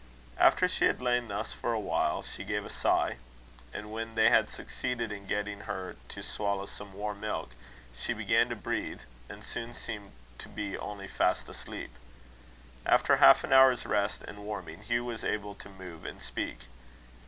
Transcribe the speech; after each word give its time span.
After 0.39 0.67
she 0.67 0.85
had 0.85 0.99
lain 0.99 1.27
thus 1.27 1.53
for 1.53 1.73
a 1.73 1.79
while, 1.79 2.23
she 2.23 2.43
gave 2.43 2.65
a 2.65 2.71
sigh; 2.71 3.17
and 3.71 3.91
when 3.91 4.15
they 4.15 4.31
had 4.31 4.49
succeeded 4.49 5.11
in 5.11 5.27
getting 5.27 5.59
her 5.59 5.95
to 6.09 6.23
swallow 6.23 6.65
some 6.65 6.93
warm 6.93 7.19
milk, 7.19 7.51
she 7.95 8.11
began 8.11 8.49
to 8.49 8.55
breathe, 8.55 9.01
and 9.29 9.43
soon 9.43 9.75
seemed 9.75 10.13
to 10.39 10.49
be 10.49 10.75
only 10.75 11.07
fast 11.07 11.47
asleep. 11.49 11.91
After 12.83 13.17
half 13.17 13.43
an 13.43 13.53
hour's 13.53 13.85
rest 13.85 14.23
and 14.23 14.39
warming, 14.43 14.81
Hugh 14.81 15.05
was 15.05 15.23
able 15.23 15.53
to 15.53 15.69
move 15.69 16.03
and 16.03 16.19
speak. 16.19 16.61